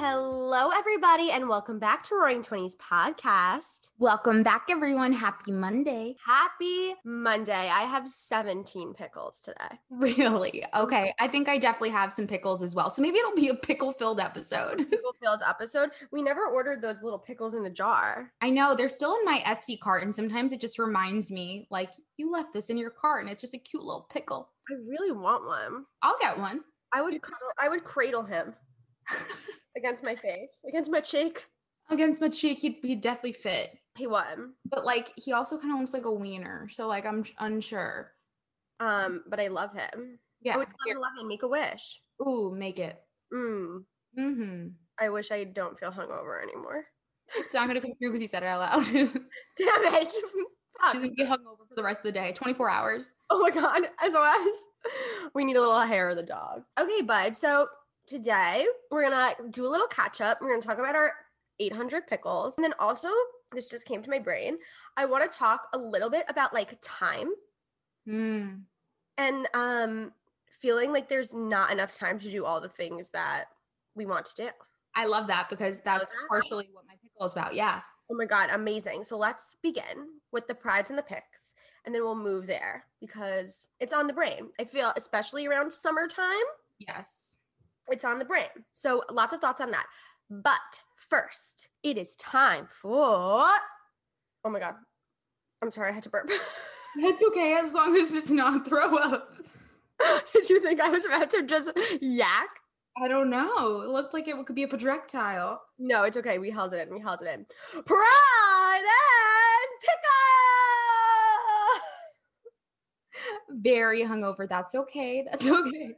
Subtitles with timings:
[0.00, 3.88] Hello, everybody, and welcome back to Roaring Twenties podcast.
[3.98, 5.12] Welcome back, everyone.
[5.12, 6.14] Happy Monday.
[6.24, 7.68] Happy Monday.
[7.68, 9.80] I have 17 pickles today.
[9.90, 10.64] Really?
[10.72, 11.12] Okay.
[11.18, 12.90] I think I definitely have some pickles as well.
[12.90, 14.78] So maybe it'll be a pickle filled episode.
[14.90, 15.90] Pickle filled episode.
[16.12, 18.30] We never ordered those little pickles in a jar.
[18.40, 21.90] I know they're still in my Etsy cart, and sometimes it just reminds me like,
[22.16, 24.50] you left this in your cart, and it's just a cute little pickle.
[24.70, 25.86] I really want one.
[26.04, 26.60] I'll get one.
[26.94, 28.54] I would cuddle, I would cradle him
[29.78, 31.46] against my face, against my cheek.
[31.90, 33.70] Against my cheek, he'd, he'd definitely fit.
[33.96, 34.52] He would.
[34.66, 36.68] But like, he also kind of looks like a wiener.
[36.70, 38.12] So, like, I'm unsure.
[38.80, 40.18] Um, but I love him.
[40.42, 40.54] Yeah.
[40.54, 42.00] I would 11 make a wish.
[42.20, 43.00] Ooh, make it.
[43.32, 43.84] Mm.
[44.18, 44.68] Mm-hmm.
[45.00, 46.84] I wish I don't feel hungover anymore.
[47.36, 48.86] It's not going to come through because you said it out loud.
[48.86, 49.12] She's
[49.56, 50.12] Damn it.
[50.80, 50.94] Fuck.
[50.94, 53.12] going to be hungover for the rest of the day 24 hours.
[53.30, 54.56] Oh my god, SOS.
[55.34, 56.62] We need a little hair of the dog.
[56.78, 57.36] Okay, bud.
[57.36, 57.66] So
[58.08, 60.38] today we're gonna do a little catch up.
[60.40, 61.12] We're gonna talk about our
[61.60, 62.54] 800 pickles.
[62.56, 63.08] And then also,
[63.52, 64.58] this just came to my brain.
[64.96, 67.30] I want to talk a little bit about like time
[68.08, 68.62] Mm.
[69.18, 70.12] and um
[70.60, 73.44] feeling like there's not enough time to do all the things that
[73.94, 74.48] we want to do.
[74.96, 77.54] I love that because that was partially what my pickle is about.
[77.54, 77.80] Yeah.
[78.10, 79.04] Oh my god, amazing.
[79.04, 81.54] So let's begin with the prides and the picks
[81.84, 84.48] and then we'll move there because it's on the brain.
[84.58, 86.32] I feel especially around summertime
[86.78, 87.36] Yes.
[87.90, 88.46] It's on the brain.
[88.72, 89.86] So lots of thoughts on that.
[90.30, 93.46] But first, it is time for.
[94.44, 94.74] Oh my god,
[95.62, 96.30] I'm sorry, I had to burp.
[96.96, 99.36] It's okay as long as it's not throw up.
[100.32, 102.48] Did you think I was about to just yak?
[103.00, 103.82] I don't know.
[103.82, 105.60] It looked like it could be a projectile.
[105.78, 106.38] No, it's okay.
[106.38, 106.94] We held it in.
[106.94, 107.46] We held it in.
[107.84, 110.00] Pride and pickle.
[113.60, 114.48] Very hungover.
[114.48, 115.24] That's okay.
[115.30, 115.94] That's okay.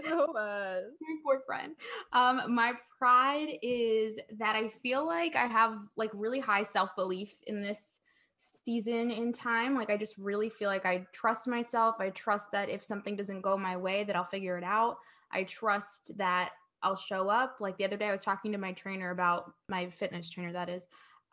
[0.00, 0.84] So was.
[1.00, 1.74] my boyfriend.
[2.12, 7.34] Um, my pride is that I feel like I have like really high self belief
[7.46, 8.00] in this
[8.38, 9.74] season in time.
[9.74, 11.96] Like I just really feel like I trust myself.
[12.00, 14.96] I trust that if something doesn't go my way, that I'll figure it out.
[15.32, 16.50] I trust that
[16.82, 17.56] I'll show up.
[17.60, 20.68] Like the other day, I was talking to my trainer about my fitness trainer, that
[20.68, 20.86] is,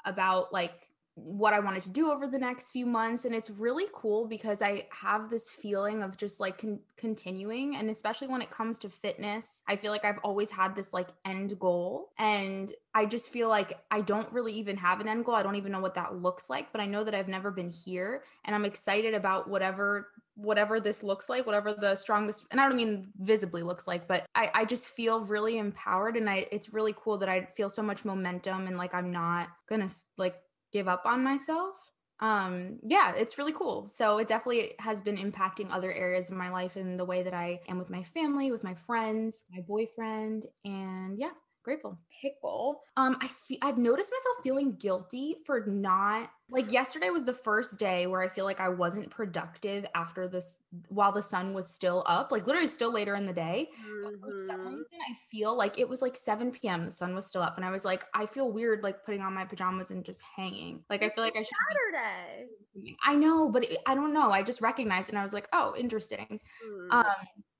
[0.06, 0.90] about like
[1.24, 3.26] what I wanted to do over the next few months.
[3.26, 7.76] And it's really cool because I have this feeling of just like con- continuing.
[7.76, 11.10] And especially when it comes to fitness, I feel like I've always had this like
[11.26, 12.10] end goal.
[12.18, 15.36] And I just feel like I don't really even have an end goal.
[15.36, 17.72] I don't even know what that looks like, but I know that I've never been
[17.72, 18.24] here.
[18.46, 22.78] And I'm excited about whatever whatever this looks like whatever the strongest and i don't
[22.78, 26.96] mean visibly looks like but i i just feel really empowered and i it's really
[26.98, 30.36] cool that i feel so much momentum and like i'm not gonna like
[30.72, 31.76] give up on myself.
[32.20, 33.90] Um yeah it's really cool.
[33.90, 37.34] So it definitely has been impacting other areas of my life in the way that
[37.34, 41.32] i am with my family with my friends my boyfriend and yeah
[41.64, 47.24] grateful pickle um i fe- i've noticed myself feeling guilty for not like yesterday was
[47.24, 51.54] the first day where i feel like i wasn't productive after this while the sun
[51.54, 53.70] was still up like literally still later in the day
[54.04, 54.66] but for some Mhm.
[54.66, 56.84] reason, I feel like it was like 7 p.m.
[56.86, 59.34] The sun was still up, and I was like, I feel weird like putting on
[59.34, 60.84] my pajamas and just hanging.
[60.90, 61.50] Like I feel like I should.
[61.70, 62.48] Saturday.
[62.82, 64.32] Be I know, but it, I don't know.
[64.32, 66.40] I just recognized, and I was like, oh, interesting.
[66.66, 66.94] Mm.
[66.94, 67.06] Um,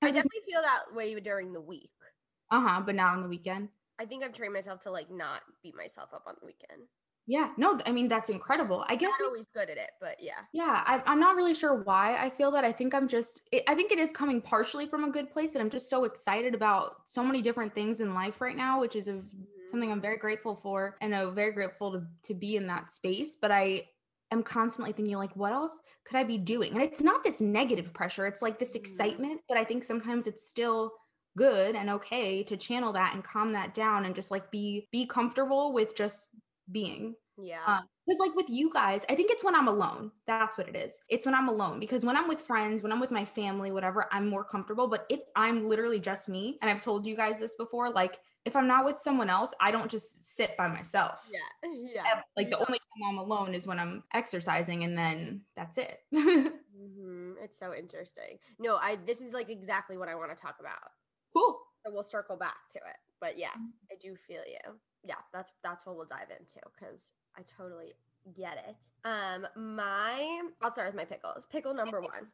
[0.02, 1.90] I definitely feel that way during the week.
[2.50, 3.68] uh huh, but not on the weekend.
[3.98, 6.88] I think I've trained myself to like not beat myself up on the weekend.
[7.26, 8.84] Yeah, no, I mean that's incredible.
[8.88, 10.42] I guess Not always good at it, but yeah.
[10.54, 12.64] Yeah, I, I'm not really sure why I feel that.
[12.64, 15.54] I think I'm just, it, I think it is coming partially from a good place,
[15.54, 18.94] and I'm just so excited about so many different things in life right now, which
[18.94, 19.22] is a,
[19.64, 23.36] something I'm very grateful for, and I'm very grateful to to be in that space.
[23.36, 23.88] But I
[24.30, 26.72] am constantly thinking, like, what else could I be doing?
[26.74, 28.74] And it's not this negative pressure; it's like this Mhm.
[28.74, 29.40] excitement.
[29.48, 30.92] But I think sometimes it's still
[31.36, 35.06] good and okay to channel that and calm that down and just like be be
[35.06, 36.30] comfortable with just
[36.70, 37.80] being Yeah.
[38.06, 40.98] because like with you guys i think it's when i'm alone that's what it is
[41.08, 44.06] it's when i'm alone because when i'm with friends when i'm with my family whatever
[44.12, 47.54] i'm more comfortable but if i'm literally just me and i've told you guys this
[47.56, 51.70] before like if i'm not with someone else i don't just sit by myself yeah.
[51.94, 52.22] Yeah.
[52.36, 52.64] Like the Yeah.
[52.66, 57.74] only time i'm alone is when i'm exercising and then that's it Mhm, It's so
[57.74, 58.38] interesting.
[58.58, 60.90] No, I this is like exactly what I want to talk about.
[61.32, 62.96] Cool So we'll circle back to it.
[63.20, 63.54] But yeah,
[63.90, 64.74] I do feel you.
[65.04, 67.94] Yeah, that's that's what we'll dive into because I totally
[68.34, 69.08] get it.
[69.08, 71.46] Um, my I'll start with my pickles.
[71.46, 72.28] Pickle number one.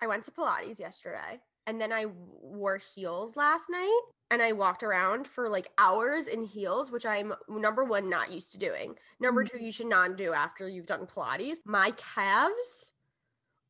[0.00, 2.06] I went to Pilates yesterday and then I
[2.40, 4.00] wore heels last night
[4.30, 8.52] and I walked around for like hours in heels, which I'm number one, not used
[8.52, 8.94] to doing.
[9.20, 11.58] Number two, you should not do after you've done Pilates.
[11.64, 12.92] My calves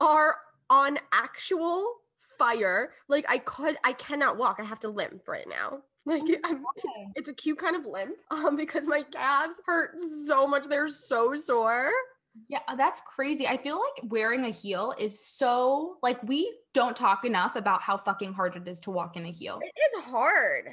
[0.01, 0.37] are
[0.71, 1.95] on actual
[2.39, 2.93] fire.
[3.09, 4.57] Like I could, I cannot walk.
[4.59, 5.79] I have to limp right now.
[6.07, 10.47] Like I'm, it's, it's a cute kind of limp um, because my calves hurt so
[10.47, 10.65] much.
[10.67, 11.91] They're so sore.
[12.49, 13.47] Yeah, uh, that's crazy.
[13.47, 17.99] I feel like wearing a heel is so like we don't talk enough about how
[17.99, 19.59] fucking hard it is to walk in a heel.
[19.61, 20.69] It is hard.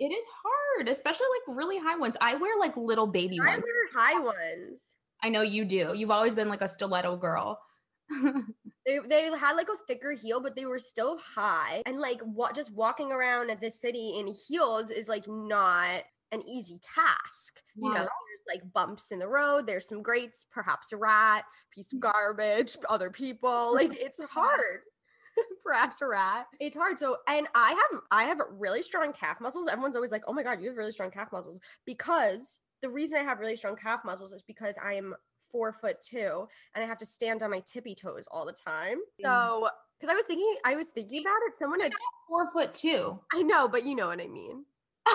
[0.00, 2.16] It is hard, especially like really high ones.
[2.20, 3.62] I wear like little baby I ones.
[3.62, 4.82] wear high ones.
[5.22, 5.92] I know you do.
[5.94, 7.60] You've always been like a stiletto girl.
[8.84, 11.82] They they had like a thicker heel, but they were still high.
[11.86, 16.80] And like what just walking around the city in heels is like not an easy
[16.82, 17.60] task.
[17.76, 18.08] You know, there's
[18.48, 23.10] like bumps in the road, there's some grates, perhaps a rat, piece of garbage, other
[23.10, 23.72] people.
[23.82, 24.80] Like it's hard.
[25.64, 26.46] perhaps a rat.
[26.60, 26.98] It's hard.
[26.98, 29.68] So and I have I have really strong calf muscles.
[29.68, 33.18] Everyone's always like, "Oh my god, you have really strong calf muscles." Because the reason
[33.18, 35.14] I have really strong calf muscles is because I am
[35.52, 38.98] four foot two and I have to stand on my tippy toes all the time.
[38.98, 39.22] Mm.
[39.22, 39.68] So,
[40.00, 41.54] because I was thinking, I was thinking about it.
[41.54, 41.92] Someone had,
[42.28, 43.20] Four foot two.
[43.32, 44.64] I know, but you know what I mean.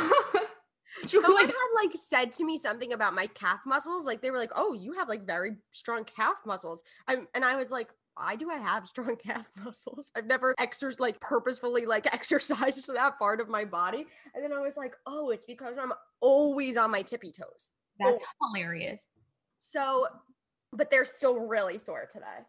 [1.08, 4.06] Someone had like said to me something about my calf muscles.
[4.06, 7.56] Like they were like, "Oh, you have like very strong calf muscles." I'm, and I
[7.56, 10.12] was like, "Why do I have strong calf muscles?
[10.16, 14.60] I've never exercised like purposefully like exercised that part of my body." And then I
[14.60, 19.08] was like, "Oh, it's because I'm always on my tippy toes." that's hilarious.
[19.58, 20.08] So,
[20.74, 22.46] but they're still really sore today.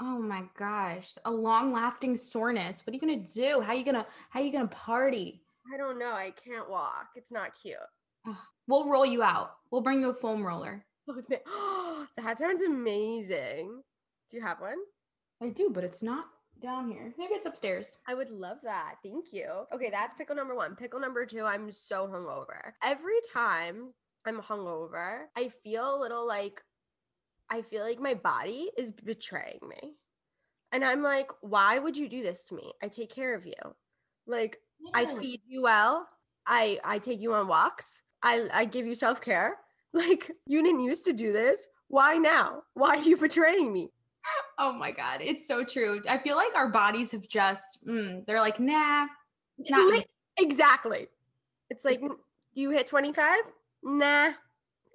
[0.00, 1.16] Oh my gosh.
[1.24, 2.86] A long lasting soreness.
[2.86, 3.60] What are you gonna do?
[3.60, 5.42] How are you gonna how are you gonna party?
[5.72, 6.12] I don't know.
[6.12, 7.10] I can't walk.
[7.16, 7.76] It's not cute.
[8.26, 8.36] Ugh.
[8.66, 9.52] We'll roll you out.
[9.70, 10.84] We'll bring you a foam roller.
[11.08, 11.42] Oh, th-
[12.24, 13.82] that sounds amazing.
[14.30, 14.78] Do you have one?
[15.42, 16.26] I do, but it's not
[16.62, 17.12] down here.
[17.18, 17.98] Maybe it's upstairs.
[18.06, 18.96] I would love that.
[19.02, 19.46] Thank you.
[19.74, 20.76] Okay, that's pickle number one.
[20.76, 22.72] Pickle number two, I'm so hungover.
[22.82, 23.92] Every time
[24.26, 26.62] I'm hungover, I feel a little like,
[27.50, 29.96] I feel like my body is betraying me.
[30.72, 32.72] And I'm like, why would you do this to me?
[32.82, 33.54] I take care of you.
[34.26, 34.58] Like,
[34.94, 36.08] I feed you well.
[36.46, 38.02] I I take you on walks.
[38.22, 39.56] I I give you self-care.
[39.92, 41.66] Like, you didn't used to do this.
[41.88, 42.62] Why now?
[42.74, 43.90] Why are you betraying me?
[44.58, 46.02] Oh my god, it's so true.
[46.08, 49.06] I feel like our bodies have just mm, they're like, nah,
[49.58, 50.04] not
[50.38, 51.08] exactly.
[51.70, 52.16] It's like "Mm,
[52.54, 53.38] you hit 25?
[53.82, 54.32] Nah.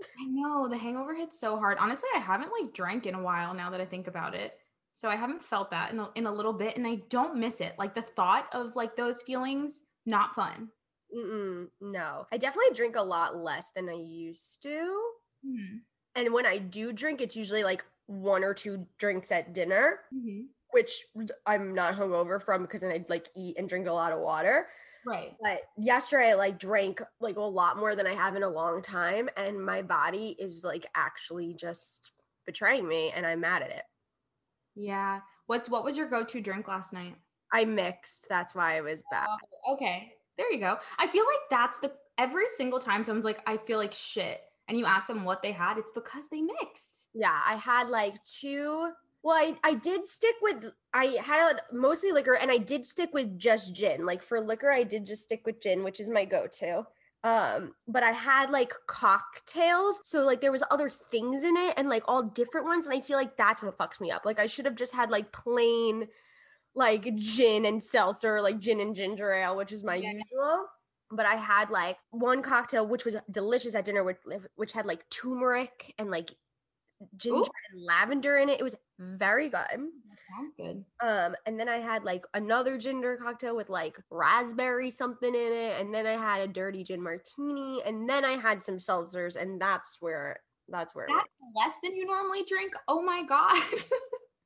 [0.02, 1.78] I know the hangover hits so hard.
[1.80, 4.58] Honestly, I haven't like drank in a while now that I think about it.
[4.94, 7.60] So I haven't felt that in a, in a little bit and I don't miss
[7.62, 7.76] it.
[7.78, 10.70] Like the thought of like those feelings, not fun.
[11.16, 12.26] Mm-mm, no.
[12.32, 15.02] I definitely drink a lot less than I used to.
[15.46, 15.82] Mhm.
[16.16, 20.48] And when I do drink, it's usually like one or two drinks at dinner, Mhm.
[20.72, 21.06] which
[21.46, 24.70] I'm not hungover from because then I'd like eat and drink a lot of water.
[25.06, 25.36] Right.
[25.42, 28.82] But yesterday, I like drank like a lot more than I have in a long
[28.82, 32.12] time, and my body is like actually just
[32.46, 33.84] betraying me, and I'm mad at it.
[34.76, 35.20] Yeah.
[35.48, 37.16] What's what was your go-to drink last night?
[37.54, 38.28] I mixed.
[38.30, 39.28] That's why I was bad.
[39.30, 40.12] Oh, okay.
[40.38, 40.78] There you go.
[40.98, 44.42] I feel like that's the every single time someone's like, I feel like shit.
[44.68, 47.10] And you ask them what they had, it's because they mixed.
[47.14, 48.90] Yeah, I had like two.
[49.26, 53.40] Well, I, I did stick with I had mostly liquor and I did stick with
[53.40, 54.06] just gin.
[54.06, 56.86] Like for liquor, I did just stick with gin, which is my go-to.
[57.24, 60.00] Um, but I had like cocktails.
[60.04, 62.86] So like there was other things in it and like all different ones.
[62.86, 64.26] And I feel like that's what fucks me up.
[64.26, 66.08] Like I should have just had like plain
[66.76, 70.12] like gin and seltzer, like gin and ginger ale, which is my Yeah.
[70.14, 70.68] usual.
[71.12, 74.18] But I had like one cocktail which was delicious at dinner, which
[74.56, 76.36] which had like turmeric and like
[77.18, 78.60] ginger and lavender in it.
[78.60, 79.68] It was very good.
[79.70, 80.86] That sounds good.
[81.06, 85.80] Um, and then I had like another ginger cocktail with like raspberry something in it,
[85.80, 89.62] and then I had a dirty gin martini, and then I had some seltzers, and
[89.62, 91.08] that's where that's where.
[91.08, 92.74] That's less than you normally drink.
[92.88, 93.62] Oh my god.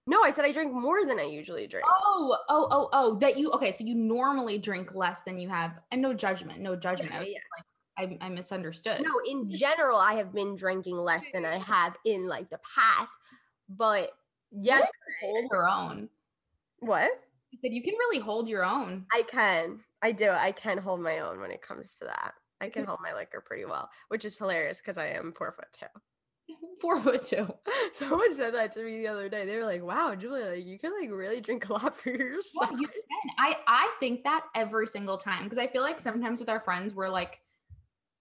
[0.10, 1.86] No, I said I drink more than I usually drink.
[1.88, 3.16] oh, oh, oh, oh.
[3.20, 3.72] That you okay?
[3.72, 7.12] So you normally drink less than you have, and no judgment, no judgment.
[7.14, 7.38] Yeah, yeah.
[8.08, 9.02] like, I, I misunderstood.
[9.04, 13.12] No, in general, I have been drinking less than I have in like the past,
[13.70, 14.12] but
[14.52, 14.86] yes,
[15.22, 16.10] hold her own.
[16.80, 19.06] what I said you can really hold your own.
[19.14, 22.34] I can, I do, I can hold my own when it comes to that.
[22.62, 25.68] I can hold my liquor pretty well, which is hilarious because I am four foot
[25.72, 25.86] two.
[26.82, 27.54] Four foot two.
[27.92, 29.46] Someone said that to me the other day.
[29.46, 32.42] They were like, "Wow, Julia, like you can like really drink a lot for your
[32.42, 33.32] size." Yeah, you can.
[33.38, 36.94] I I think that every single time because I feel like sometimes with our friends
[36.94, 37.42] we're like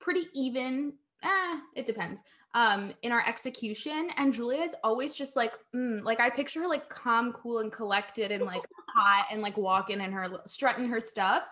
[0.01, 0.95] pretty even.
[1.23, 2.23] Eh, it depends.
[2.55, 6.69] Um, in our execution, and Julia is always just like, mm, like I picture her
[6.69, 8.63] like calm, cool, and collected, and like
[8.97, 11.43] hot, and like walking in her strutting her stuff,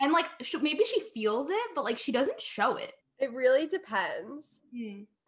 [0.00, 2.94] and like she, maybe she feels it, but like she doesn't show it.
[3.18, 4.60] It really depends.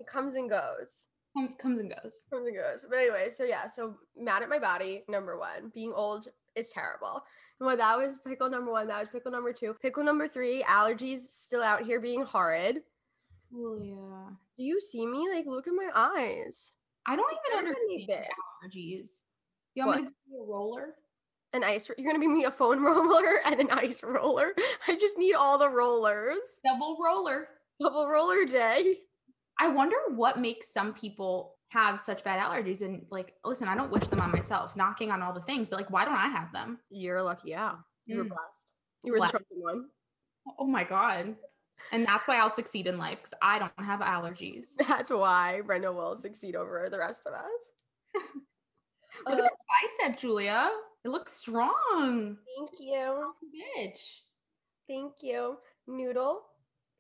[0.00, 1.04] It comes and goes.
[1.34, 2.24] Comes comes and goes.
[2.30, 2.84] Comes and goes.
[2.88, 5.70] But anyway, so yeah, so mad at my body, number one.
[5.72, 7.22] Being old is terrible.
[7.60, 8.88] And well, that was pickle number one.
[8.88, 9.74] That was pickle number two.
[9.80, 12.82] Pickle number three, allergies still out here being horrid.
[13.52, 15.28] Julia, Do you see me?
[15.32, 16.72] Like, look at my eyes.
[17.06, 18.26] I don't even Everybody understand
[18.64, 19.06] allergies.
[19.74, 20.94] You want me to be a roller?
[21.52, 21.90] An ice.
[21.98, 24.54] You're gonna be me a foam roller and an ice roller.
[24.88, 26.38] I just need all the rollers.
[26.64, 27.48] Double roller.
[27.80, 28.98] Double roller day.
[29.60, 32.80] I wonder what makes some people have such bad allergies.
[32.82, 35.76] And like, listen, I don't wish them on myself, knocking on all the things, but
[35.78, 36.78] like, why don't I have them?
[36.90, 37.50] You're lucky.
[37.50, 37.74] Yeah,
[38.06, 38.28] you were Mm.
[38.28, 38.72] blessed.
[39.04, 39.32] You were Blessed.
[39.34, 39.88] the chosen one.
[40.58, 41.34] Oh my God.
[41.90, 44.68] And that's why I'll succeed in life because I don't have allergies.
[44.88, 47.44] That's why Brenda will succeed over the rest of us.
[49.26, 49.50] Look Uh, at the
[50.08, 50.70] bicep, Julia.
[51.04, 52.38] It looks strong.
[52.56, 53.32] Thank you.
[53.76, 54.18] Bitch.
[54.88, 55.58] Thank you.
[55.86, 56.42] Noodle.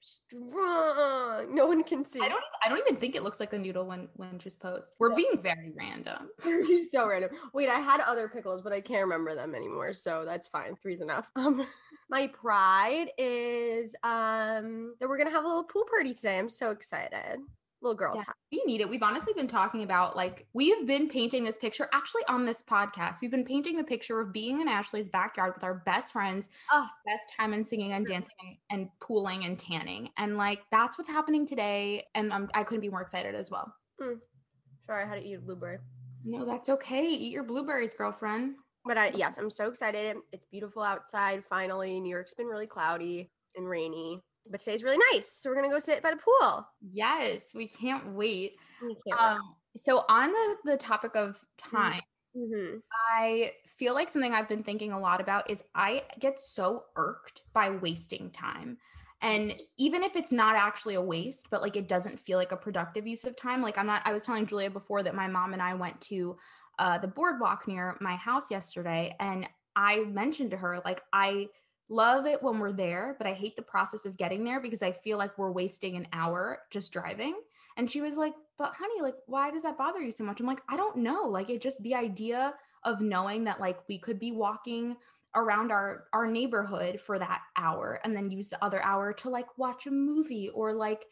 [0.02, 1.54] Strong.
[1.54, 2.20] No one can see.
[2.20, 4.60] I don't even, I don't even think it looks like the noodle when when just
[4.60, 4.94] posed.
[4.98, 5.16] We're Yeah.
[5.16, 6.30] being very random.
[6.44, 7.30] You're so random.
[7.54, 10.76] Wait, I had other pickles, but I can't remember them anymore, so that's fine.
[10.76, 11.30] Three's enough.
[11.36, 11.66] Um,
[12.10, 16.38] my pride is um that we're gonna have a little pool party today.
[16.38, 17.40] I'm so excited.
[17.82, 18.22] Little girl Yeah.
[18.22, 18.34] time.
[18.52, 18.88] We need it.
[18.88, 23.16] We've honestly been talking about like we've been painting this picture actually on this podcast.
[23.20, 26.86] We've been painting the picture of being in Ashley's backyard with our best friends, Oh.
[27.04, 28.34] best time and singing and dancing
[28.70, 30.10] and, and pooling and tanning.
[30.16, 32.06] And like that's what's happening today.
[32.14, 33.74] And um, I couldn't be more excited as well.
[33.98, 35.78] Sorry, I had to eat a blueberry.
[36.24, 37.04] No, that's okay.
[37.04, 38.54] Eat your blueberries, girlfriend.
[38.84, 40.16] But I yes, I'm so excited.
[40.32, 42.00] It's beautiful outside finally.
[42.00, 45.30] New York's been really cloudy and rainy, but today's really nice.
[45.30, 46.66] So we're gonna go sit by the pool.
[46.92, 48.56] Yes, we can't wait.
[48.82, 49.20] We can't.
[49.20, 52.02] Um, so on the, the topic of time,
[52.36, 52.80] Mhm.
[53.10, 57.42] I feel like something I've been thinking a lot about is I get so irked
[57.52, 58.78] by wasting time.
[59.20, 62.56] And even if it's not actually a waste, but like it doesn't feel like a
[62.56, 63.62] productive use of time.
[63.62, 66.36] Like I'm not, I was telling Julia before that my mom and I went to
[66.78, 69.14] uh, the boardwalk near my house yesterday.
[69.20, 71.48] And I mentioned to her, like, I
[71.88, 74.92] love it when we're there, but I hate the process of getting there because I
[74.92, 77.34] feel like we're wasting an hour just driving.
[77.76, 80.40] And she was like, but honey, like, why does that bother you so much?
[80.40, 81.22] I'm like, I don't know.
[81.22, 84.96] Like, it just the idea of knowing that like we could be walking
[85.34, 89.46] around our our neighborhood for that hour and then use the other hour to like
[89.56, 91.06] watch a movie or like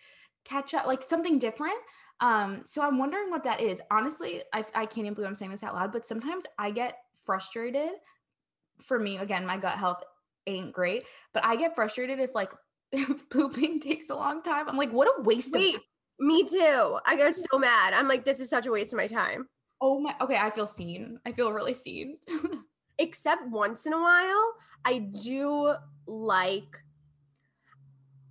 [0.45, 1.79] catch up like something different
[2.21, 5.50] um so i'm wondering what that is honestly i, I can't even believe i'm saying
[5.50, 7.93] this out loud but sometimes i get frustrated
[8.83, 10.03] for me again my gut health
[10.47, 12.52] ain't great but i get frustrated if like
[12.92, 15.80] if pooping takes a long time i'm like what a waste of time
[16.23, 16.99] me too.
[17.06, 17.94] I got so mad.
[17.94, 19.49] I'm like, this is such a waste of my time.
[19.80, 22.18] oh my okay i feel seen i feel really seen
[22.99, 24.52] except once in a while
[24.85, 25.75] i do
[26.06, 26.76] like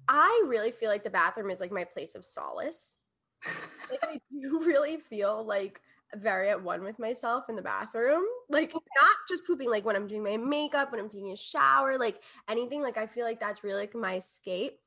[0.07, 2.97] i really feel like the bathroom is like my place of solace
[3.91, 5.81] like i do really feel like
[6.15, 10.07] very at one with myself in the bathroom like not just pooping like when i'm
[10.07, 13.63] doing my makeup when i'm taking a shower like anything like i feel like that's
[13.63, 14.79] really like my escape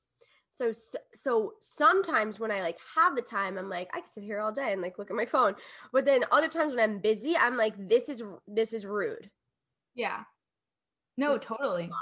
[0.51, 0.71] so
[1.15, 4.53] so sometimes when i like have the time i'm like i can sit here all
[4.53, 5.55] day and like look at my phone
[5.93, 9.31] but then other times when i'm busy i'm like this is this is rude
[9.95, 10.25] Yeah.
[11.17, 11.85] No, totally.
[11.85, 11.93] Um,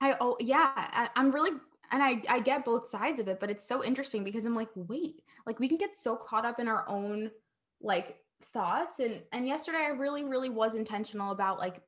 [0.00, 1.50] I oh yeah, I, I'm really
[1.90, 4.68] and I I get both sides of it, but it's so interesting because I'm like,
[4.74, 7.30] wait, like we can get so caught up in our own
[7.80, 8.16] like
[8.52, 11.82] thoughts and and yesterday I really really was intentional about like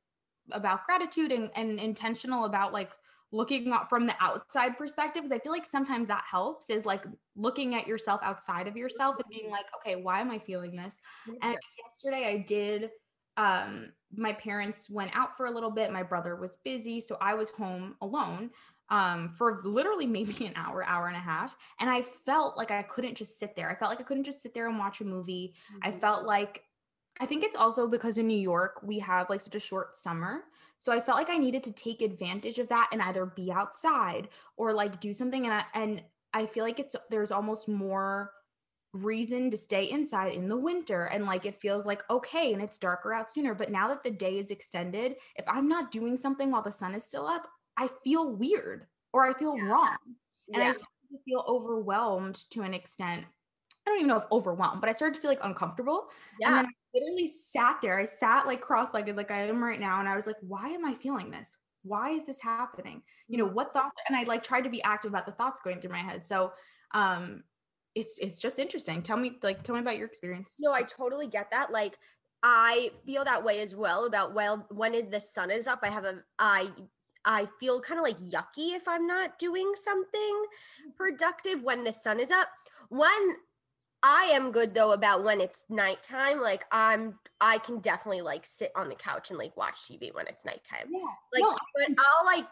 [0.53, 2.91] about gratitude and, and intentional about like
[3.33, 7.05] looking from the outside perspective because I feel like sometimes that helps is like
[7.37, 11.01] looking at yourself outside of yourself and being like, okay, why am I feeling this?
[11.43, 12.91] And yesterday I did
[13.37, 15.93] um my parents went out for a little bit.
[15.93, 18.51] My brother was busy, so I was home alone
[18.91, 22.83] um for literally maybe an hour, hour and a half, and I felt like I
[22.83, 23.71] couldn't just sit there.
[23.71, 25.55] I felt like I couldn't just sit there and watch a movie.
[25.83, 26.63] I felt like
[27.21, 30.45] I think it's also because in New York we have like such a short summer.
[30.79, 34.29] So I felt like I needed to take advantage of that and either be outside
[34.57, 38.33] or like do something and I, and I feel like it's there's almost more
[38.93, 42.77] reason to stay inside in the winter and like it feels like okay and it's
[42.77, 46.51] darker out sooner but now that the day is extended if i'm not doing something
[46.51, 49.97] while the sun is still up i feel weird or i feel wrong
[50.53, 50.73] and i yeah.
[50.73, 53.25] started to feel overwhelmed to an extent
[53.87, 56.09] i don't even know if overwhelmed but i started to feel like uncomfortable
[56.39, 56.49] Yeah.
[56.49, 58.01] and yeah then I literally sat there.
[58.01, 60.01] I sat like cross legged, like I am right now.
[60.01, 61.57] And I was like, why am I feeling this?
[61.83, 63.03] why is this happening?
[63.29, 65.81] You know, what thoughts and I like tried to be active about the thoughts going
[65.81, 66.25] through my head.
[66.25, 66.53] So
[66.93, 67.43] um
[67.95, 69.03] it's it's just interesting.
[69.03, 70.57] Tell me like tell me about your experience.
[70.61, 71.73] No, I totally get that.
[71.73, 71.99] Like
[72.43, 75.81] I feel that way as well about well when the sun is up.
[75.83, 76.71] I have a I
[77.25, 80.97] I feel kind of like yucky if I'm not doing something mm.
[80.97, 82.49] productive when the sun is up.
[82.89, 83.37] When
[84.03, 86.41] I am good though about when it's nighttime.
[86.41, 90.27] Like I'm, I can definitely like sit on the couch and like watch TV when
[90.27, 90.89] it's nighttime.
[90.91, 91.01] Yeah.
[91.33, 92.47] Like, No, but I'll like,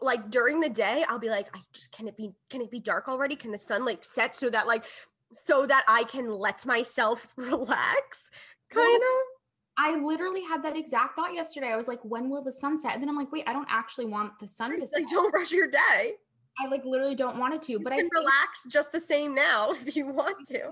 [0.00, 2.80] like during the day, I'll be like, I just, can it be, can it be
[2.80, 3.36] dark already?
[3.36, 4.84] Can the sun like set so that like,
[5.32, 8.30] so that I can let myself relax?
[8.70, 9.35] Kind of.
[9.78, 11.68] I literally had that exact thought yesterday.
[11.68, 12.94] I was like, when will the sun set?
[12.94, 15.02] And then I'm like, wait, I don't actually want the sun to set.
[15.02, 16.14] like, don't rush your day.
[16.58, 19.00] I like literally don't want it to, but you I can think, relax just the
[19.00, 20.62] same now if you want to.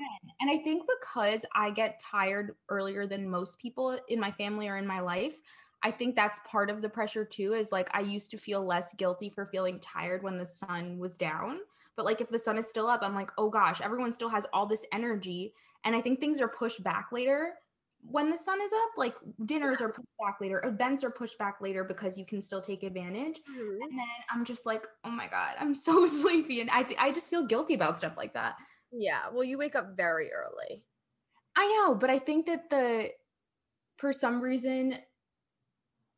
[0.41, 4.79] and I think because I get tired earlier than most people in my family or
[4.79, 5.41] in my life,
[5.83, 7.53] I think that's part of the pressure too.
[7.53, 11.19] Is like I used to feel less guilty for feeling tired when the sun was
[11.19, 11.59] down.
[11.97, 14.47] But like if the sun is still up, I'm like, oh gosh, everyone still has
[14.55, 15.53] all this energy.
[15.85, 17.53] And I think things are pushed back later
[18.11, 18.91] when the sun is up.
[18.97, 19.15] Like
[19.47, 22.83] dinners are pushed back later, events are pushed back later because you can still take
[22.83, 23.41] advantage.
[23.51, 23.79] Mhm.
[23.83, 26.61] And then I'm just like, oh my God, I'm so sleepy.
[26.61, 28.55] And I, th- I just feel guilty about stuff like that.
[28.93, 29.23] Yeah.
[29.33, 30.85] Well, you wake up very early.
[31.57, 33.11] I know, but I think that the,
[33.97, 34.97] for some reason,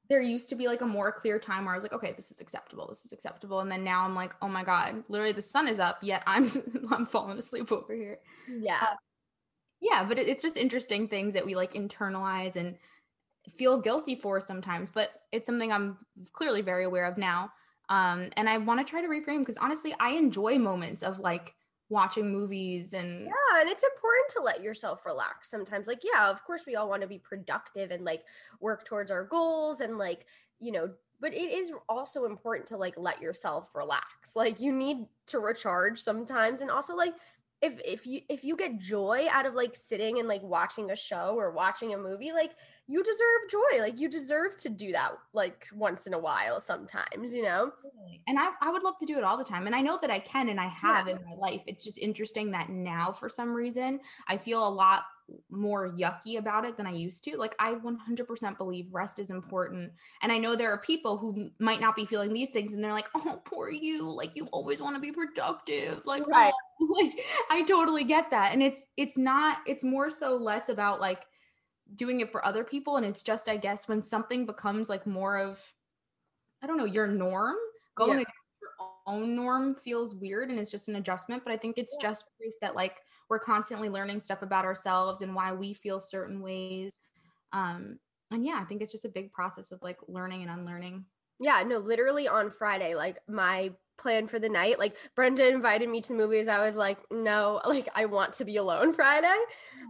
[0.08, 2.30] there used to be like a more clear time where I was like, okay, this
[2.30, 2.86] is acceptable.
[2.88, 3.60] This is acceptable.
[3.60, 6.48] And then now I'm like, oh my God, literally the sun is up, yet I'm,
[6.90, 8.18] I'm falling asleep over here.
[8.48, 8.94] Yeah.
[9.80, 10.04] Yeah.
[10.04, 12.76] But it's just interesting things that we like internalize and
[13.56, 15.98] feel guilty for sometimes, but it's something I'm
[16.32, 17.52] clearly very aware of now.
[17.88, 21.54] Um, and I want to try to reframe because honestly, I enjoy moments of like
[21.88, 25.86] watching movies and Yeah, and it's important to let yourself relax sometimes.
[25.86, 28.24] Like, yeah, of course, we all want to be productive and like
[28.60, 30.26] work towards our goals and like,
[30.58, 34.34] you know, but it is also important to like let yourself relax.
[34.34, 37.14] Like, you need to recharge sometimes, and also like.
[37.62, 40.96] If, if you if you get joy out of like sitting and like watching a
[40.96, 42.54] show or watching a movie like
[42.86, 47.32] you deserve joy like you deserve to do that like once in a while sometimes
[47.32, 47.72] you know?
[48.28, 50.10] And I, I would love to do it all the time and i know that
[50.10, 51.62] i can and i have in my life.
[51.66, 55.04] It's just interesting that now for some reason i feel a lot
[55.50, 59.90] more yucky about it than i used to like i 100% believe rest is important
[60.22, 62.92] and i know there are people who might not be feeling these things and they're
[62.92, 66.52] like oh poor you like you always want to be productive like Right.
[66.80, 67.12] oh, like
[67.50, 71.26] i totally get that and it's it's not it's more so less about like
[71.96, 75.38] doing it for other people and it's just i guess when something becomes like more
[75.38, 75.60] of
[76.62, 77.56] i don't know your norm
[77.96, 78.16] going Yeah.
[78.16, 81.96] against your own norm feels weird and it's just an adjustment but i think it's
[82.00, 82.08] Yeah.
[82.10, 82.96] just proof that like
[83.28, 86.94] we're constantly learning stuff about ourselves and why we feel certain ways
[87.52, 87.98] um
[88.30, 91.04] and yeah i think it's just a big process of like learning and unlearning
[91.38, 96.00] Yeah, no, literally on Friday, like my plan for the night, like Brenda invited me
[96.00, 96.48] to the movies.
[96.48, 99.36] I was like, no, like I want to be alone Friday.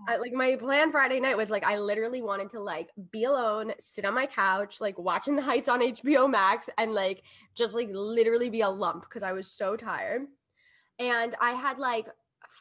[0.09, 3.73] I, like my plan Friday night was like I literally wanted to like be alone,
[3.79, 7.23] sit on my couch, like watching the Heights on HBO Max, and like
[7.55, 10.23] just like literally be a lump because I was so tired.
[10.99, 12.09] And I had like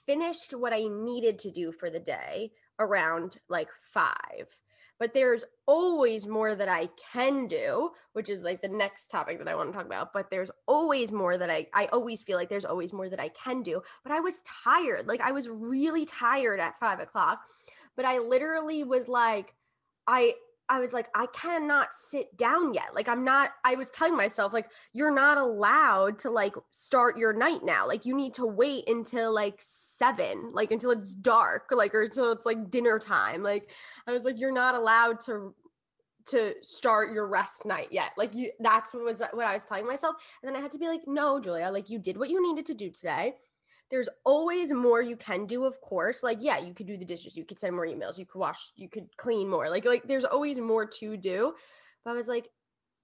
[0.06, 4.60] finished what I needed to do for the day around like five
[5.00, 9.48] but there's always more that I can do, which is like the next topic that
[9.48, 10.14] I want to talk about.
[10.14, 13.30] But there's always more that I, I always feel like there's always more that I
[13.30, 13.82] can do.
[14.04, 15.08] But I was tired.
[15.08, 17.42] Like I was really tired at five o'clock.
[17.98, 19.54] But I literally was like,
[20.08, 20.36] I,
[20.68, 22.96] I was like, I cannot sit down yet.
[22.96, 27.34] Like, I'm not, I was telling myself, like, you're not allowed to like start your
[27.34, 27.88] night now.
[27.88, 32.32] Like, you need to wait until like seven, like until it's dark, like, or until
[32.32, 33.44] it's like dinner time.
[33.44, 33.70] Like,
[34.08, 35.54] I was like, you're not allowed to
[36.28, 38.12] to start your rest night yet.
[38.18, 40.16] Like you that's what was what I was telling myself.
[40.42, 42.66] And then I had to be like, no, Julia, like you did what you needed
[42.66, 43.36] to do today.
[43.92, 46.24] There's always more you can do, of course.
[46.24, 48.72] Like, yeah, you could do the dishes, you could send more emails, you could wash,
[48.76, 49.70] you could clean more.
[49.70, 51.54] Like, like there's always more to do.
[52.04, 52.50] But I was like,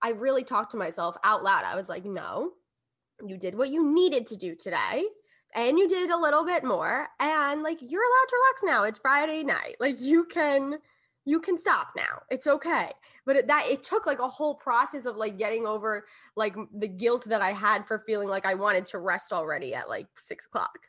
[0.01, 1.63] I really talked to myself out loud.
[1.65, 2.51] I was like, no,
[3.25, 5.03] you did what you needed to do today.
[5.53, 7.07] And you did a little bit more.
[7.19, 8.83] And like you're allowed to relax now.
[8.83, 9.75] It's Friday night.
[9.79, 10.79] Like you can
[11.25, 12.23] you can stop now.
[12.29, 12.89] It's okay.
[13.25, 16.05] But it, that it took like a whole process of like getting over
[16.35, 19.89] like the guilt that I had for feeling like I wanted to rest already at
[19.89, 20.79] like six o'clock.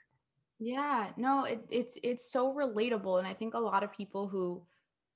[0.59, 4.63] Yeah, no, it, it's it's so relatable, and I think a lot of people who,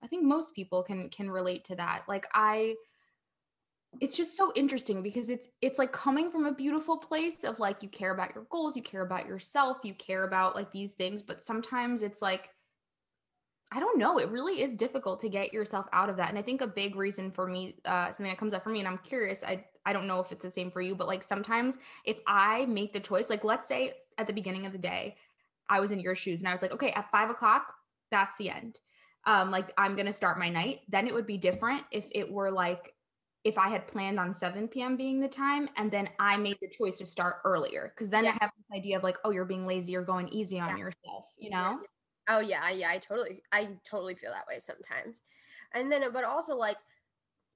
[0.03, 2.03] I think most people can can relate to that.
[2.09, 2.75] Like I,
[4.01, 7.83] it's just so interesting because it's it's like coming from a beautiful place of like
[7.83, 11.23] you care about your goals, you care about yourself, you care about like these things,
[11.23, 12.51] but sometimes it's like
[13.73, 14.19] I don't know.
[14.19, 16.29] It really is difficult to get yourself out of that.
[16.29, 18.79] And I think a big reason for me, uh, something that comes up for me,
[18.79, 21.23] and I'm curious, I I don't know if it's the same for you, but like
[21.23, 25.17] sometimes if I make the choice, like let's say at the beginning of the day,
[25.69, 27.75] I was in your shoes and I was like, okay, at five o'clock,
[28.11, 28.81] that's the end.
[29.25, 30.83] Um, like I'm gonna start my night.
[30.89, 32.95] Then it would be different if it were like
[33.45, 34.97] if I had planned on 7 p.m.
[34.97, 37.93] being the time and then I made the choice to start earlier.
[37.97, 38.31] Cause then Yeah.
[38.31, 40.77] I have this idea of like, oh, you're being lazy, you're going easy on Yeah.
[40.77, 41.81] yourself, you know?
[42.29, 45.23] Oh yeah, yeah, I totally I totally feel that way sometimes.
[45.73, 46.77] And then but also like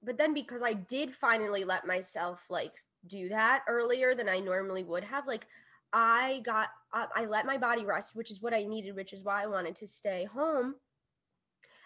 [0.03, 2.75] but then because I did finally let myself like
[3.07, 5.47] do that earlier than I normally would have, like
[5.93, 9.23] I got I, I let my body rest, which is what I needed, which is
[9.23, 10.75] why I wanted to stay home.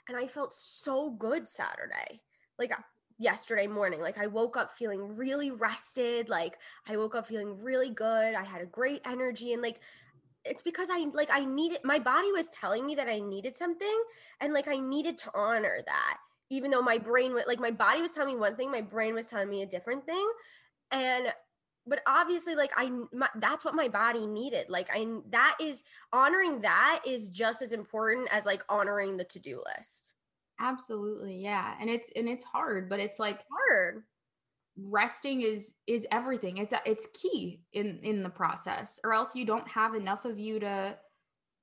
[0.08, 2.22] And I felt so good Saturday.
[2.60, 2.82] Like uh,
[3.18, 7.90] yesterday morning, like I woke up feeling really rested, like I woke up feeling really
[7.90, 8.36] good.
[8.36, 9.80] I had a great energy and like
[10.46, 14.04] it's because I like I needed my body was telling me that I needed something
[14.40, 16.18] and like I needed to honor that
[16.50, 19.14] even though my brain wa- like my body was telling me one thing my brain
[19.14, 20.32] was telling me a different thing
[20.92, 21.34] and
[21.88, 26.62] but obviously like I my, that's what my body needed like I that is honoring
[26.62, 30.14] that is just as important as like honoring the to-do list
[30.60, 31.38] Absolutely.
[31.38, 31.76] Yeah.
[31.80, 34.04] And it's and it's hard, but it's like hard
[34.78, 36.58] resting is is everything.
[36.58, 40.60] It's it's key in in the process or else you don't have enough of you
[40.60, 40.98] to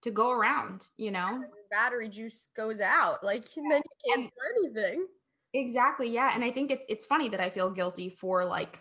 [0.03, 1.43] to go around you know?
[1.71, 5.07] Battery juice goes out like and then you can't do anything.
[5.55, 8.81] Exactly yeah and i think it's it's funny that i feel guilty for like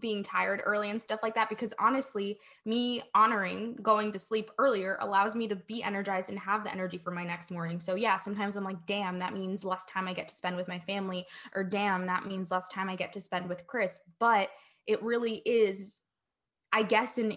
[0.00, 4.96] being tired early and stuff like that because honestly me honoring going to sleep earlier
[5.00, 7.80] allows me to be energized and have the energy for my next morning.
[7.80, 10.68] So yeah sometimes i'm like damn that means less time i get to spend with
[10.68, 14.00] my family or damn that means less time i get to spend with chris.
[14.18, 14.50] But
[14.86, 16.00] it really is
[16.72, 17.36] i guess an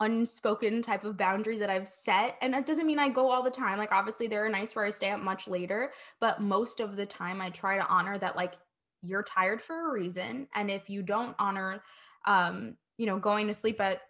[0.00, 3.50] unspoken type of boundary that i've set and that doesn't mean i go all the
[3.50, 3.78] time.
[3.78, 7.06] Like obviously there are nights where i stay up much later but most of the
[7.06, 8.54] time i try to honor that like
[9.02, 11.82] you're tired for a reason and if you don't honor
[12.26, 14.02] um you know going to sleep at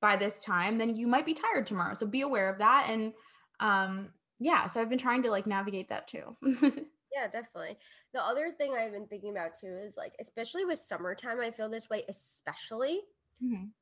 [0.00, 3.14] by this time then you might be tired tomorrow so be aware of that and
[3.60, 6.36] um yeah so i've been trying to like navigate that too
[7.12, 7.78] Yeah, definitely.
[8.12, 11.68] The other thing I've been thinking about too is like, especially with summertime, I feel
[11.68, 13.02] this way, especially.
[13.40, 13.74] Mhm.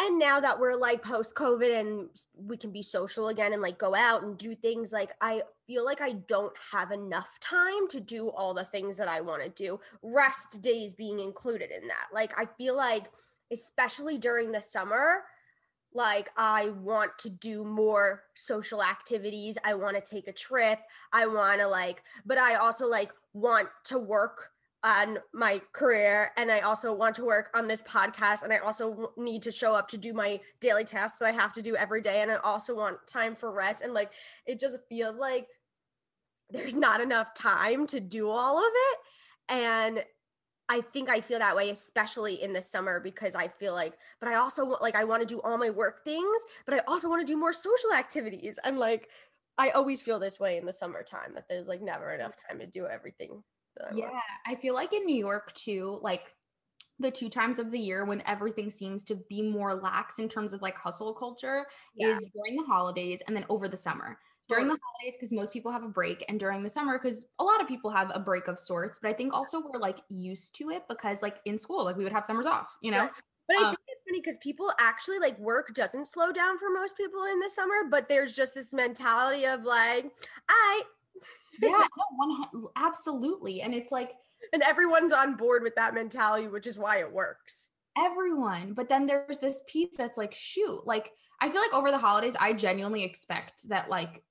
[0.00, 3.78] And now that we're like post COVID and we can be social again and like
[3.78, 8.00] go out and do things, like I feel like I don't have enough time to
[8.00, 12.06] do all the things that I want to do, rest days being included in that.
[12.12, 13.10] Like, I feel like,
[13.52, 15.24] especially during the summer,
[15.92, 19.58] like I want to do more social activities.
[19.64, 20.78] I want to take a trip.
[21.12, 24.50] I want to like, but I also like want to work
[24.84, 29.12] on my career and I also want to work on this podcast and I also
[29.16, 32.00] need to show up to do my daily tasks that I have to do every
[32.00, 34.10] day and I also want time for rest and like
[34.46, 35.48] it just feels like
[36.50, 38.98] there's not enough time to do all of it
[39.48, 40.04] and
[40.70, 44.28] I think I feel that way, especially in the summer, because I feel like, but
[44.28, 47.08] I also want, like, I want to do all my work things, but I also
[47.08, 48.58] want to do more social activities.
[48.62, 49.08] I'm like,
[49.56, 52.66] I always feel this way in the summertime that there's like never enough time to
[52.66, 53.42] do everything.
[53.80, 54.10] I yeah
[54.46, 56.34] i feel like in new york too like
[57.00, 60.52] the two times of the year when everything seems to be more lax in terms
[60.52, 62.12] of like hustle culture Yeah.
[62.12, 65.70] is during the holidays and then over the summer during the holidays because most people
[65.70, 68.48] have a break and during the summer because a lot of people have a break
[68.48, 71.84] of sorts but i think also we're like used to it because like in school
[71.84, 73.08] like we would have summers off you know Yeah.
[73.46, 76.68] But I Um, think it's funny because people actually like work doesn't slow down for
[76.70, 80.04] most people in the summer, but there's just this mentality of like,
[80.48, 80.82] I,
[81.60, 84.12] yeah no, one absolutely and it's like
[84.52, 87.70] and everyone's on board with that mentality, which is why it works.
[87.98, 91.98] everyone but then there's this piece that's like shoot like i feel like over the
[91.98, 94.22] holidays i genuinely expect that like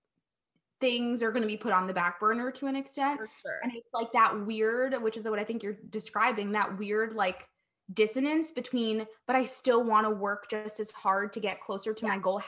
[0.80, 3.60] things are going to be put on the back burner to an extent sure.
[3.64, 7.48] and it's like that weird which is what i think you're describing that weird like
[7.94, 12.08] dissonance between but i still want to work just as hard to get closer to
[12.08, 12.42] my goal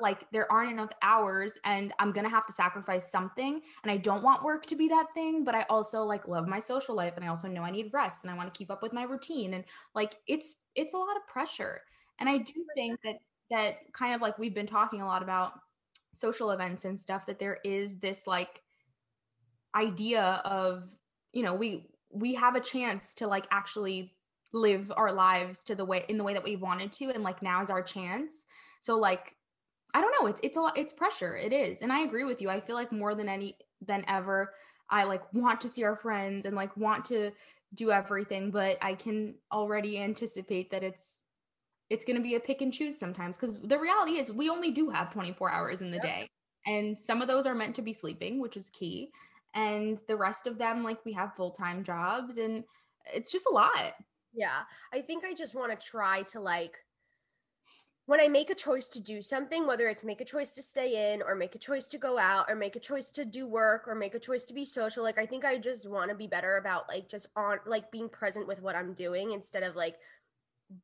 [0.00, 4.22] like there aren't enough hours and i'm gonna have to sacrifice something and i don't
[4.22, 7.24] want work to be that thing but i also like love my social life and
[7.24, 9.54] i also know i need rest and i want to keep up with my routine
[9.54, 11.80] and like it's it's a lot of pressure.
[12.18, 13.16] And i do think that
[13.50, 15.52] that kind of like we've been talking a lot about
[16.14, 18.62] social events and stuff that there is this like
[19.74, 20.84] idea of
[21.32, 24.16] you know we we have a chance to like actually
[24.52, 27.42] live our lives to the way in the way that we wanted to and like
[27.42, 28.46] now is our chance.
[28.80, 29.35] So like
[29.96, 32.40] i don't know it's it's a lot it's pressure it is and i agree with
[32.42, 33.56] you i feel like more than any
[33.86, 34.54] than ever
[34.90, 37.32] i like want to see our friends and like want to
[37.74, 41.22] do everything but i can already anticipate that it's
[41.90, 44.70] it's going to be a pick and choose sometimes because the reality is we only
[44.70, 46.04] do have 24 hours in the Yep.
[46.04, 46.28] day
[46.66, 49.10] and some of those are meant to be sleeping which is key
[49.54, 52.64] and the rest of them like we have full-time jobs and
[53.14, 53.94] it's just a lot
[54.32, 54.62] Yeah.
[54.92, 56.76] I think I just want to try to like
[58.06, 61.12] when I make a choice to do something, whether it's make a choice to stay
[61.12, 63.86] in or make a choice to go out or make a choice to do work
[63.88, 66.28] or make a choice to be social, like I think I just want to be
[66.28, 69.96] better about like just on like being present with what I'm doing instead of like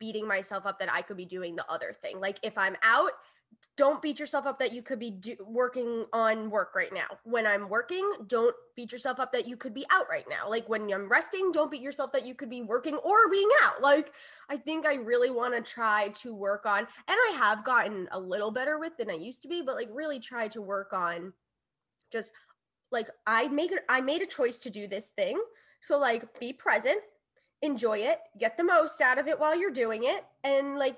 [0.00, 2.18] beating myself up that I could be doing the other thing.
[2.20, 3.12] Like if I'm out
[3.76, 7.06] don't beat yourself up that you could be do- working on work right now.
[7.24, 10.48] When I'm working, don't beat yourself up that you could be out right now.
[10.48, 13.80] Like when I'm resting, don't beat yourself that you could be working or being out.
[13.80, 14.12] Like
[14.50, 18.20] I think I really want to try to work on and I have gotten a
[18.20, 21.32] little better with than I used to be, but like really try to work on
[22.10, 22.32] just
[22.90, 25.40] like I make it I made a choice to do this thing.
[25.80, 27.00] So like be present,
[27.62, 30.96] enjoy it, get the most out of it while you're doing it and like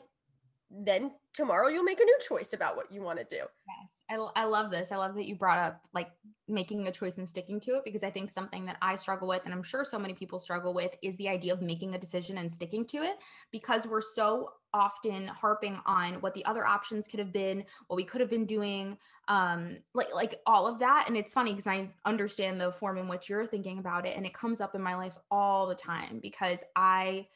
[0.76, 3.36] then tomorrow you'll make a new choice about what you want to do.
[3.36, 4.02] Yes.
[4.10, 4.90] I, I love this.
[4.90, 6.10] I love that you brought up like
[6.48, 9.42] making a choice and sticking to it because I think something that I struggle with,
[9.44, 12.38] and I'm sure so many people struggle with, is the idea of making a decision
[12.38, 13.16] and sticking to it
[13.52, 18.04] because we're so often harping on what the other options could have been, what we
[18.04, 21.04] could have been doing, um, like like all of that.
[21.06, 24.26] And it's funny because I understand the form in which you're thinking about it, and
[24.26, 27.28] it comes up in my life all the time because I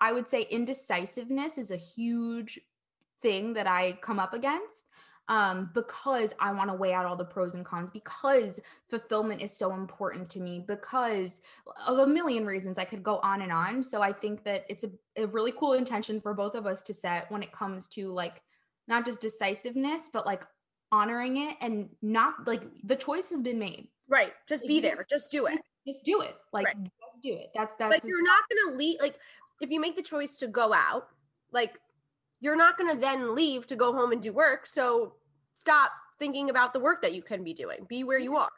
[0.00, 2.58] I would say indecisiveness is a huge
[3.20, 4.86] thing that I come up against
[5.30, 8.58] um, because I want to weigh out all the pros and cons, because
[8.88, 11.40] fulfillment is so important to me, because
[11.86, 13.82] of a million reasons I could go on and on.
[13.82, 16.94] So I think that it's a, a really cool intention for both of us to
[16.94, 18.42] set when it comes to like
[18.88, 20.44] not just decisiveness, but like
[20.90, 23.86] honoring it and not like the choice has been made.
[24.08, 24.32] Right.
[24.48, 25.06] Just be there.
[25.08, 25.60] Just do it.
[25.86, 26.36] Just do it.
[26.52, 26.76] Like right.
[27.10, 27.50] just do it.
[27.54, 29.18] That's that's like you're not gonna leave like
[29.60, 31.08] if you make the choice to go out,
[31.52, 31.78] like
[32.40, 34.66] you're not going to then leave to go home and do work.
[34.66, 35.14] So
[35.54, 37.86] stop thinking about the work that you can be doing.
[37.88, 38.50] Be where you are.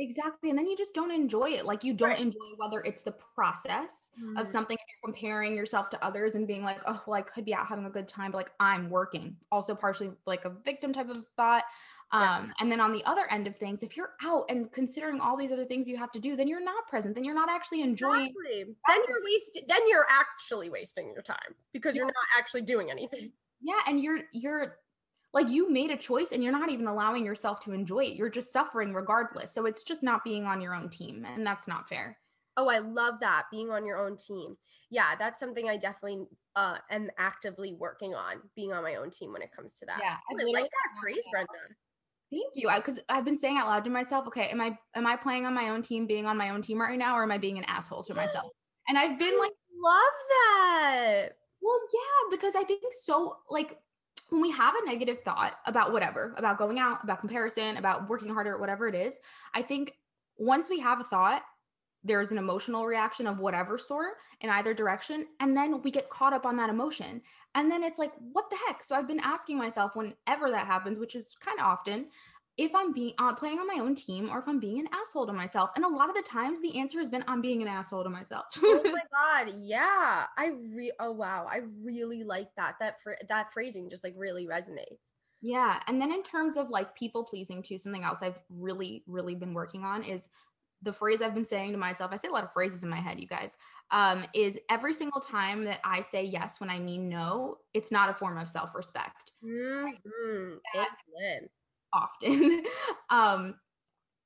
[0.00, 0.50] Exactly.
[0.50, 1.66] And then you just don't enjoy it.
[1.66, 2.20] Like you don't right.
[2.20, 4.40] enjoy whether it's the process mm.
[4.40, 7.52] of something you're comparing yourself to others and being like, oh, well, I could be
[7.52, 9.36] out having a good time, but like I'm working.
[9.50, 11.64] Also partially like a victim type of thought.
[12.10, 12.52] Um, yeah.
[12.60, 15.52] and then on the other end of things, if you're out and considering all these
[15.52, 17.14] other things you have to do, then you're not present.
[17.14, 18.28] Then you're not actually enjoying.
[18.28, 18.74] Exactly.
[18.88, 19.62] Then you're wasting.
[19.68, 23.32] Then you're actually wasting your time because you're not actually doing anything.
[23.60, 24.76] Yeah, and you're you're
[25.34, 28.16] like you made a choice and you're not even allowing yourself to enjoy it.
[28.16, 29.52] You're just suffering regardless.
[29.52, 32.16] So it's just not being on your own team, and that's not fair.
[32.56, 34.56] Oh, I love that being on your own team.
[34.90, 36.24] Yeah, that's something I definitely
[36.56, 40.00] uh, am actively working on being on my own team when it comes to that.
[40.02, 41.52] Yeah, I like that phrase, Brenda.
[42.30, 42.68] Thank you.
[42.76, 45.54] Because I've been saying out loud to myself, okay, am I am I playing on
[45.54, 47.64] my own team, being on my own team right now, or am I being an
[47.64, 48.52] asshole to myself?
[48.90, 51.28] And I've been like, love that.
[51.60, 53.36] Well, yeah, because I think so.
[53.50, 53.78] Like
[54.30, 58.32] when we have a negative thought about whatever, about going out, about comparison, about working
[58.32, 59.18] harder, whatever it is,
[59.54, 59.92] I think
[60.38, 61.42] once we have a thought,
[62.04, 66.32] there's an emotional reaction of whatever sort in either direction and then we get caught
[66.32, 67.20] up on that emotion.
[67.54, 68.84] And then it's like what the heck?
[68.84, 72.06] So i've been asking myself whenever that happens which is kind of often
[72.56, 75.26] if i'm being uh, playing on my own team or if i'm being an asshole
[75.26, 75.70] to myself.
[75.76, 78.10] And a lot of the times the answer has been i'm being an asshole to
[78.10, 78.46] myself.
[78.62, 79.00] Oh my
[79.46, 84.04] god yeah i re oh wow i really like that that fr- that phrasing just
[84.04, 85.12] like really resonates.
[85.40, 89.36] Yeah and then in terms of like people pleasing too something else i've really really
[89.36, 90.28] been working on is
[90.82, 93.00] the phrase I've been saying to myself, I say a lot of phrases in my
[93.00, 93.56] head, you guys,
[93.90, 98.10] um, is every single time that I say yes when I mean no, it's not
[98.10, 99.32] a form of self respect.
[99.44, 100.54] Mm-hmm.
[101.92, 102.62] Often.
[103.10, 103.54] um,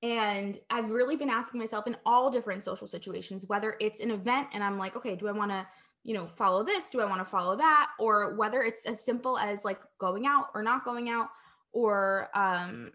[0.02, 4.48] and I've really been asking myself in all different social situations, whether it's an event
[4.52, 5.66] and I'm like, okay, do I want to,
[6.02, 6.90] you know, follow this?
[6.90, 7.90] Do I want to follow that?
[8.00, 11.28] Or whether it's as simple as like going out or not going out,
[11.72, 12.92] or um,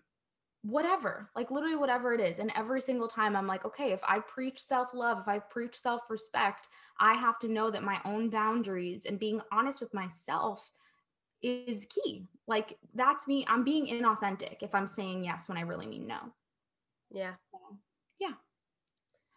[0.68, 2.40] whatever, like literally whatever it is.
[2.40, 5.80] And every single time I'm like, okay, if I preach self love, if I preach
[5.80, 6.68] self respect,
[7.00, 10.70] I have to know that my own boundaries and being honest with myself
[11.42, 12.26] is key.
[12.48, 13.46] Like that's me.
[13.48, 16.34] I'm being inauthentic if I'm saying yes when I really mean no.
[17.12, 17.36] Yeah.
[18.20, 18.34] yeah.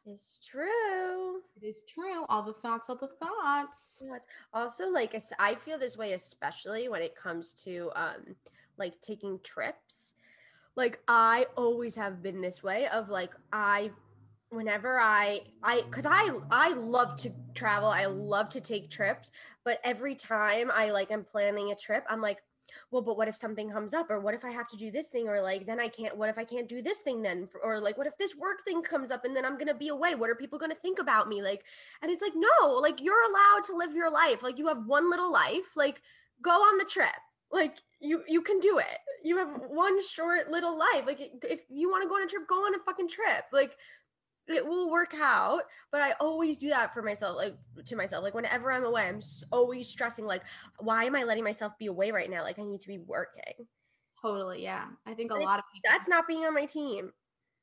[0.05, 1.43] It's true.
[1.61, 2.25] It is true.
[2.29, 4.03] All the thoughts, all the thoughts.
[4.53, 8.35] Also, like I feel this way, especially when it comes to um
[8.79, 10.15] like taking trips
[10.81, 13.91] like I always have been this way of like I
[14.49, 19.31] whenever I I cuz I I love to travel, I love to take trips,
[19.63, 22.39] but every time I like I'm planning a trip, I'm like
[22.91, 25.09] well, but what if something comes up or what if I have to do this
[25.09, 27.79] thing or like then I can't what if I can't do this thing then or
[27.79, 30.15] like what if this work thing comes up and then I'm going to be away?
[30.15, 31.43] What are people going to think about me?
[31.43, 31.65] Like
[32.01, 34.43] and it's like no, like you're allowed to live your life.
[34.43, 35.77] Like you have one little life.
[35.77, 36.01] Like
[36.43, 37.21] go on the trip
[37.53, 41.91] like you you can do it you have one short little life like if you
[41.91, 43.77] want to go on a trip go on a fucking trip like
[44.49, 48.35] it will work out but i always do that for myself like to myself like
[48.35, 49.21] whenever i'm away i'm
[49.53, 50.43] always stressing like
[50.79, 53.67] why am i letting myself be away right now like i need to be working
[54.23, 54.63] Totally.
[54.63, 54.87] Yeah.
[55.07, 57.13] I think a And lot of people that's not being on my team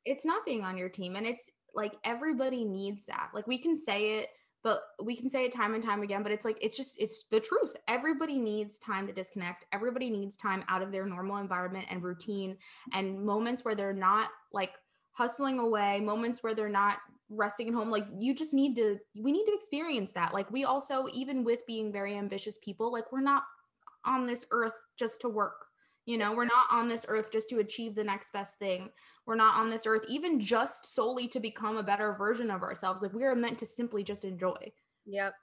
[0.06, 3.76] it's not being on your team and it's like everybody needs that like we can
[3.76, 4.30] say it
[4.64, 7.26] but we can say it time and time again but it's like it's just it's
[7.26, 7.76] the truth.
[7.88, 9.66] Everybody needs time to disconnect.
[9.72, 12.58] Everybody needs time out of their normal environment and routine
[12.94, 14.72] and moments where they're not like
[15.12, 16.98] hustling away moments where they're not
[17.30, 17.90] resting at home.
[17.90, 20.34] Like you just need to we need to experience that.
[20.34, 23.44] Like we also even with being very ambitious people like we're not
[24.06, 25.68] on this earth just to work
[26.08, 28.90] you know we're not on this earth just to achieve the next best thing
[29.28, 33.04] we're not on this earth even just solely to become a better version of ourselves
[33.04, 34.56] like we are meant to simply just enjoy
[35.06, 35.34] Yep.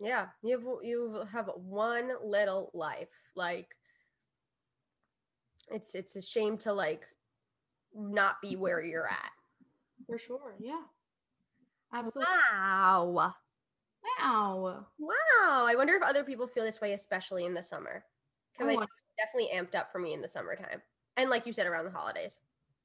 [0.00, 0.26] Yeah.
[0.42, 3.08] You have you have one little life.
[3.36, 3.68] Like
[5.70, 7.04] it's it's a shame to like
[7.94, 9.30] not be where you're at.
[10.06, 10.82] for sure yeah
[11.92, 13.34] absolutely Wow.
[14.20, 15.64] wow Wow.
[15.66, 18.04] I wonder if other people feel this way, especially in the summer.
[18.52, 20.82] Because oh I Oh, know it's definitely amped up for me in the summertime.
[21.16, 22.40] And like you said, around the holidays.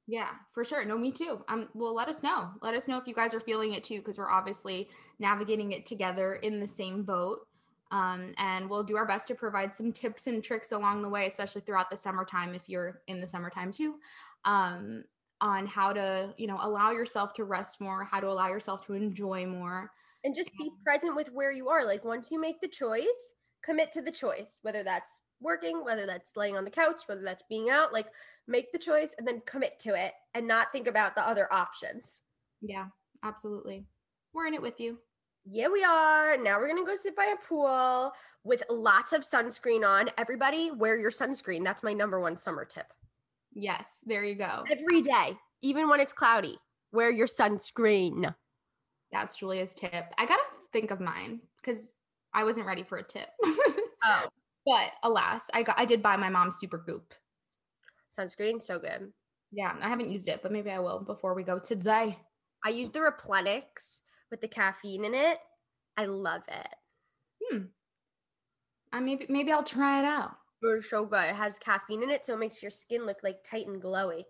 [0.06, 0.84] Yeah, for sure.
[0.84, 1.44] No, me too.
[1.48, 2.50] Um, well, let us know.
[2.62, 4.88] Let us know if you guys are feeling it too, because we're obviously
[5.18, 7.46] navigating it together in the same boat.
[7.92, 11.26] Um, and we'll do our best to provide some tips and tricks along the way,
[11.26, 13.96] especially throughout the summertime, if you're in the summertime too,
[14.44, 15.04] um,
[15.40, 18.94] on how to, you know, allow yourself to rest more, how to allow yourself to
[18.94, 19.90] enjoy more.
[20.22, 21.84] And just be present with where you are.
[21.84, 26.36] Like once you make the choice, commit to the choice, whether that's working, whether that's
[26.36, 28.06] laying on the couch, whether that's being out, like
[28.46, 32.22] make the choice and then commit to it and not think about the other options.
[32.60, 32.86] Yeah,
[33.22, 33.86] absolutely.
[34.32, 34.98] We're in it with you.
[35.46, 36.36] Yeah, we are.
[36.36, 38.12] Now we're going to go sit by a pool
[38.44, 40.10] with lots of sunscreen on.
[40.18, 41.64] Everybody, wear your sunscreen.
[41.64, 42.86] That's my number one summer tip.
[43.52, 44.64] Yes, there you go.
[44.70, 46.58] Every day, even when it's cloudy,
[46.92, 48.34] wear your sunscreen.
[49.10, 50.04] That's Julia's tip.
[50.18, 51.96] I gotta think of mine because
[52.32, 53.28] I wasn't ready for a tip.
[54.02, 54.24] Oh,
[54.66, 57.12] but alas, I got I did buy my mom's Supergoop.
[58.16, 59.12] sunscreen, so good.
[59.52, 62.18] Yeah, I haven't used it, but maybe I will before we go today.
[62.64, 65.38] I use the Replenix with the caffeine in it.
[65.96, 66.68] I love it.
[67.42, 67.64] Hmm.
[68.92, 70.36] I maybe maybe I'll try it out.
[70.62, 71.30] It's so good.
[71.30, 74.24] It has caffeine in it, so it makes your skin look like tight and glowy.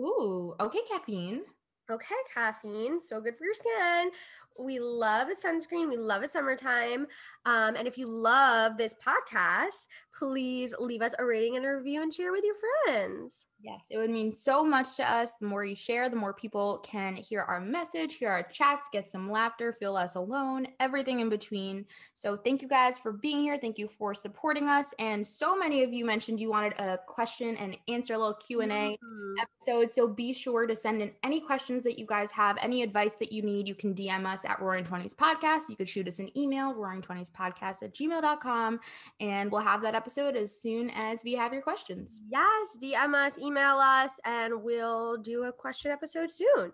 [0.00, 1.42] Ooh, okay, caffeine.
[1.90, 4.10] Okay, caffeine, so good for your skin.
[4.58, 5.88] We love a sunscreen.
[5.88, 7.06] We love a summertime.
[7.44, 12.02] Um, and if you love this podcast, please leave us a rating and a review
[12.02, 13.46] and share with your friends.
[13.58, 15.36] Yes, it would mean so much to us.
[15.36, 19.08] The more you share, the more people can hear our message, hear our chats, get
[19.08, 21.86] some laughter, feel less alone, everything in between.
[22.14, 23.58] So thank you guys for being here.
[23.58, 24.94] Thank you for supporting us.
[24.98, 28.66] And so many of you mentioned you wanted a question and answer, a little Q&A
[29.02, 29.34] Mhm.
[29.40, 29.92] episode.
[29.94, 33.32] So be sure to send in any questions that you guys have, any advice that
[33.32, 33.66] you need.
[33.66, 35.70] You can DM us at Roaring Twenties Podcast.
[35.70, 38.80] You could shoot us an email, Roaring Twenties Podcast at gmail.com.
[39.18, 42.20] And we'll have that episode as soon as we have your questions.
[42.30, 46.72] Yes, DM us, email us, and we'll do a question episode soon.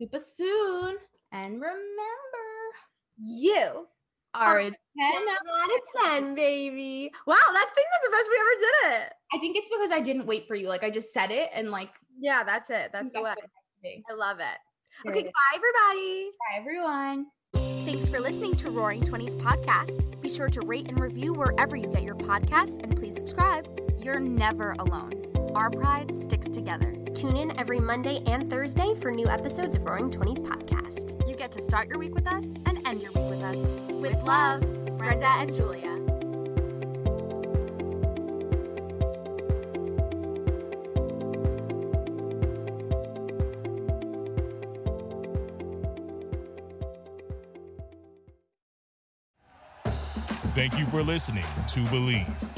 [0.00, 0.96] Super soon.
[1.32, 2.48] And remember,
[3.20, 3.86] You
[4.34, 7.10] are are a 10 10 out- out of 10, baby.
[7.26, 9.12] Wow, that thing is the best we ever did it.
[9.34, 10.68] I think it's because I didn't wait for you.
[10.68, 11.90] Like I just said it and like
[12.20, 12.90] Yeah, that's it.
[12.92, 13.32] That's the way.
[13.32, 14.02] it has to be.
[14.10, 14.58] I love it.
[15.04, 15.32] There Okay, it is.
[15.32, 16.30] bye, everybody.
[16.50, 17.26] Bye everyone.
[17.86, 20.20] Thanks for listening to Roaring Twenties podcast.
[20.20, 23.66] Be sure to rate and review wherever you get your podcasts and please subscribe.
[23.98, 25.27] You're never alone.
[25.58, 26.94] Our pride sticks together.
[27.16, 31.28] Tune in every Monday and Thursday for new episodes of Roaring Twenties podcast.
[31.28, 33.56] You get to start your week with us and end your week with us.
[33.90, 34.60] With love,
[34.96, 35.96] Brenda and Julia.
[50.54, 52.57] Thank you for listening to Bleav.